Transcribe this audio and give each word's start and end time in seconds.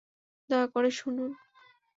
দয়া 0.49 0.67
করে 0.73 0.89
শুনুন! 0.91 1.31